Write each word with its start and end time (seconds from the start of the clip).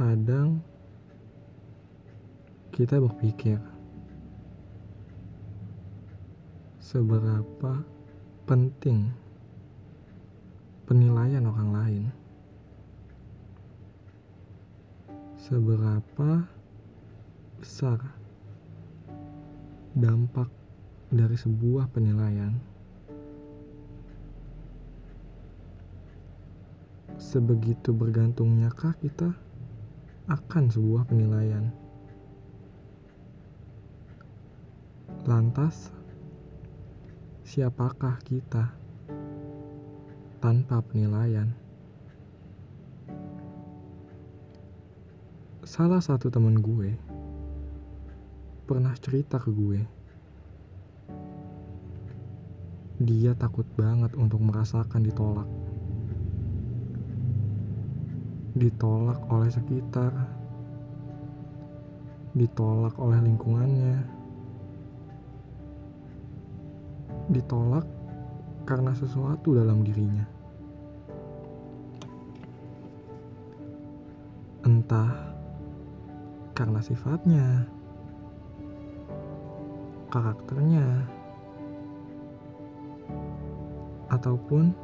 Kadang 0.00 0.64
kita 2.72 2.96
berpikir 2.96 3.60
seberapa 6.80 7.84
penting 8.48 9.12
penilaian 10.88 11.44
orang 11.44 11.70
lain. 11.76 12.04
Seberapa 15.36 16.48
besar 17.60 18.00
dampak 19.92 20.48
dari 21.12 21.36
sebuah 21.36 21.92
penilaian. 21.92 22.56
Sebegitu 27.20 27.92
bergantungnyakah 27.92 28.96
kita 28.96 29.49
akan 30.30 30.70
sebuah 30.70 31.10
penilaian? 31.10 31.74
Lantas, 35.26 35.90
siapakah 37.42 38.14
kita 38.22 38.70
tanpa 40.38 40.86
penilaian? 40.86 41.50
Salah 45.66 45.98
satu 45.98 46.30
teman 46.30 46.62
gue 46.62 46.94
pernah 48.70 48.94
cerita 49.02 49.42
ke 49.42 49.50
gue. 49.50 49.82
Dia 53.02 53.34
takut 53.34 53.66
banget 53.74 54.14
untuk 54.14 54.38
merasakan 54.46 55.02
ditolak. 55.02 55.50
Ditolak 58.50 59.22
oleh 59.30 59.46
sekitar, 59.46 60.10
ditolak 62.34 62.98
oleh 62.98 63.18
lingkungannya, 63.22 64.02
ditolak 67.30 67.86
karena 68.66 68.90
sesuatu 68.94 69.54
dalam 69.54 69.86
dirinya. 69.86 70.26
Entah 74.66 75.14
karena 76.54 76.82
sifatnya, 76.82 77.70
karakternya, 80.10 81.06
ataupun 84.10 84.74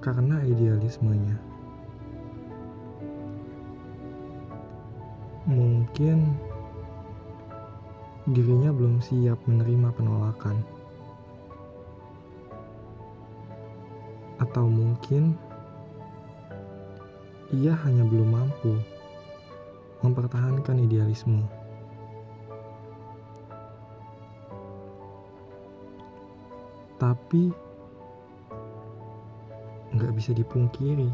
karena 0.00 0.40
idealismenya. 0.48 1.51
Mungkin 5.42 6.38
dirinya 8.30 8.70
belum 8.70 9.02
siap 9.02 9.42
menerima 9.50 9.90
penolakan, 9.98 10.62
atau 14.38 14.70
mungkin 14.70 15.34
ia 17.50 17.74
hanya 17.82 18.06
belum 18.06 18.30
mampu 18.30 18.78
mempertahankan 20.06 20.82
idealisme. 20.82 21.42
Tapi 27.02 27.50
nggak 29.92 30.12
bisa 30.14 30.30
dipungkiri 30.30 31.10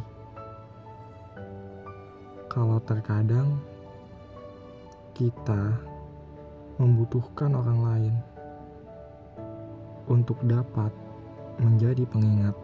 kalau 2.53 2.77
terkadang 2.85 3.57
kita 5.19 5.75
membutuhkan 6.79 7.51
orang 7.59 7.81
lain 7.83 8.15
untuk 10.07 10.39
dapat 10.47 10.95
menjadi 11.59 12.07
pengingat 12.07 12.55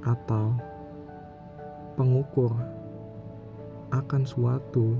atau 0.00 0.56
pengukur 1.92 2.56
akan 3.92 4.24
suatu 4.24 4.96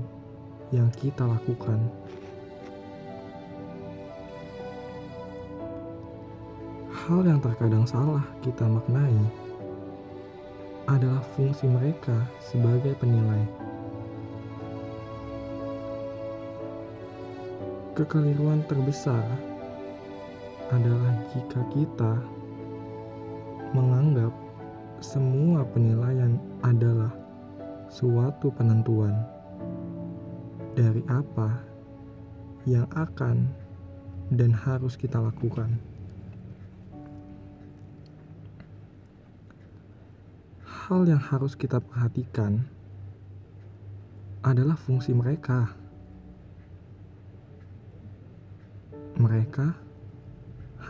yang 0.69 0.93
kita 0.93 1.25
lakukan. 1.25 1.89
Hal 6.93 7.25
yang 7.25 7.41
terkadang 7.41 7.89
salah 7.89 8.21
kita 8.45 8.69
maknai 8.69 9.17
adalah 10.85 11.25
fungsi 11.33 11.65
mereka 11.65 12.29
sebagai 12.45 12.93
penilai. 13.01 13.60
Kekeliruan 17.91 18.63
terbesar 18.71 19.19
adalah 20.71 21.11
jika 21.35 21.59
kita 21.75 22.23
menganggap 23.75 24.31
semua 25.03 25.67
penilaian 25.67 26.39
adalah 26.63 27.11
suatu 27.91 28.47
penentuan 28.55 29.11
dari 30.71 31.03
apa 31.11 31.59
yang 32.63 32.87
akan 32.95 33.51
dan 34.39 34.55
harus 34.55 34.95
kita 34.95 35.19
lakukan. 35.19 35.75
Hal 40.63 41.03
yang 41.11 41.19
harus 41.19 41.59
kita 41.59 41.83
perhatikan 41.83 42.63
adalah 44.47 44.79
fungsi 44.79 45.11
mereka. 45.11 45.80
Mereka 49.19 49.75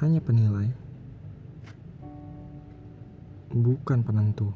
hanya 0.02 0.20
penilai, 0.24 0.70
bukan 3.52 4.02
penentu. 4.06 4.50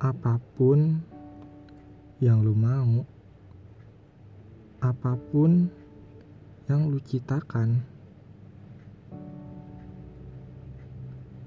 apa 0.00 0.40
pun 0.56 0.96
yang 2.24 2.40
lu 2.40 2.56
mau, 2.56 3.04
apa 4.80 5.12
pun 5.28 5.68
yang 6.72 6.88
lu 6.88 6.96
citakan, 7.04 7.84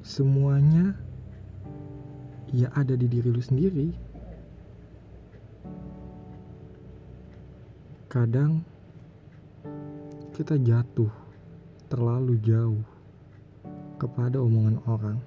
semuanya 0.05 0.93
ya 2.53 2.69
ada 2.77 2.93
di 2.93 3.09
diri 3.09 3.33
lu 3.33 3.41
sendiri. 3.41 4.12
Kadang 8.13 8.61
kita 10.37 10.53
jatuh 10.61 11.09
terlalu 11.89 12.37
jauh 12.45 12.85
kepada 13.97 14.37
omongan 14.37 14.77
orang. 14.85 15.17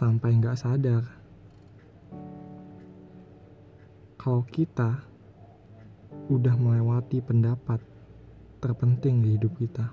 sampai 0.00 0.32
nggak 0.32 0.56
sadar 0.56 1.04
kalau 4.16 4.40
kita 4.48 4.96
udah 6.32 6.56
melewati 6.56 7.20
pendapat 7.20 7.84
terpenting 8.64 9.20
di 9.20 9.36
hidup 9.36 9.52
kita, 9.60 9.92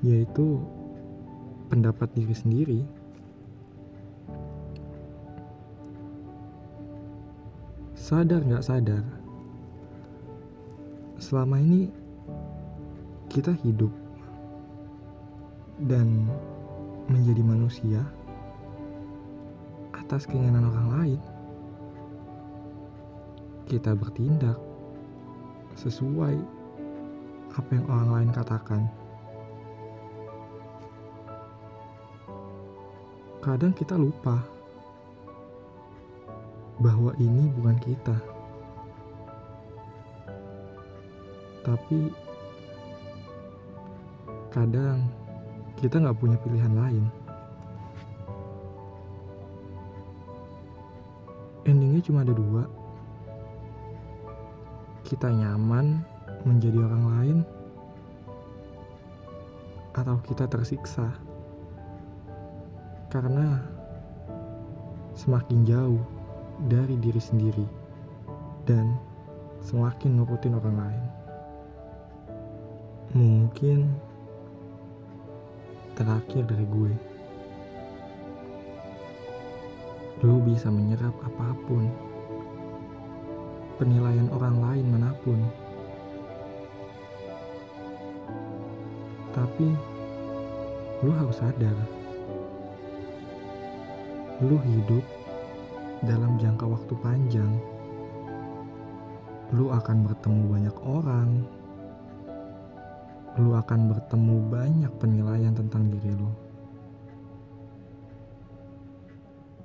yaitu 0.00 0.60
pendapat 1.68 2.08
diri 2.16 2.32
sendiri. 2.32 2.80
Sadar 8.06 8.38
nggak 8.38 8.62
sadar, 8.62 9.02
selama 11.18 11.58
ini 11.58 11.90
kita 13.26 13.50
hidup 13.66 13.90
dan 15.90 16.30
menjadi 17.10 17.42
manusia 17.42 18.06
atas 19.90 20.22
keinginan 20.22 20.70
orang 20.70 20.88
lain. 20.94 21.20
Kita 23.66 23.98
bertindak 23.98 24.54
sesuai 25.74 26.38
apa 27.58 27.70
yang 27.74 27.90
orang 27.90 28.10
lain 28.14 28.30
katakan. 28.30 28.86
Kadang 33.42 33.74
kita 33.74 33.98
lupa 33.98 34.46
bahwa 36.76 37.16
ini 37.16 37.48
bukan 37.56 37.76
kita, 37.80 38.16
tapi 41.64 42.14
kadang 44.52 45.08
kita 45.76 46.00
nggak 46.00 46.16
punya 46.16 46.36
pilihan 46.40 46.72
lain. 46.72 47.04
Endingnya 51.66 52.00
cuma 52.06 52.22
ada 52.22 52.32
dua. 52.32 52.62
Kita 55.02 55.28
nyaman 55.30 56.00
menjadi 56.46 56.78
orang 56.78 57.04
lain 57.18 57.38
atau 59.96 60.20
kita 60.22 60.44
tersiksa 60.46 61.08
karena 63.08 63.64
semakin 65.16 65.64
jauh 65.64 66.15
dari 66.64 66.96
diri 66.96 67.20
sendiri 67.20 67.66
dan 68.64 68.96
semakin 69.60 70.16
nurutin 70.16 70.56
orang 70.56 70.76
lain. 70.80 71.04
Mungkin 73.16 73.78
terakhir 75.96 76.44
dari 76.48 76.66
gue, 76.68 76.92
lu 80.24 80.40
bisa 80.44 80.68
menyerap 80.72 81.12
apa 81.24 81.52
pun, 81.68 81.88
penilaian 83.76 84.28
orang 84.32 84.56
lain 84.60 84.86
mana 84.88 85.12
pun. 85.24 85.40
Tapi 89.36 89.68
lu 91.04 91.12
harus 91.12 91.36
sadar, 91.36 91.76
lu 94.40 94.56
hidup 94.64 95.04
dalam 96.06 96.38
jangka 96.38 96.62
waktu 96.62 96.94
panjang. 97.02 97.52
Lu 99.50 99.74
akan 99.74 100.06
bertemu 100.06 100.42
banyak 100.46 100.76
orang. 100.86 101.30
Lu 103.42 103.52
akan 103.52 103.80
bertemu 103.90 104.36
banyak 104.48 104.92
penilaian 105.02 105.52
tentang 105.52 105.90
diri 105.90 106.14
lu. 106.14 106.30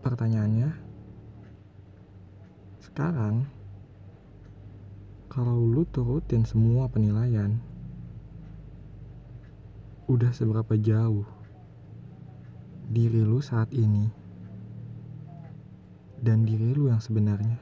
Pertanyaannya, 0.01 0.69
sekarang 2.81 3.45
kalau 5.29 5.61
lu 5.61 5.85
turutin 5.87 6.43
semua 6.43 6.89
penilaian, 6.89 7.55
udah 10.11 10.33
seberapa 10.35 10.75
jauh 10.75 11.23
diri 12.91 13.23
lu 13.23 13.39
saat 13.39 13.71
ini 13.71 14.11
dan 16.21 16.45
diri 16.45 16.77
lu 16.77 16.93
yang 16.93 17.01
sebenarnya. 17.01 17.57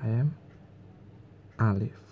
I 0.00 0.24
am 0.24 0.32
Alif. 1.60 2.07